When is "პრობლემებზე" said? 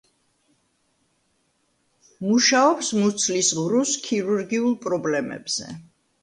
4.87-5.71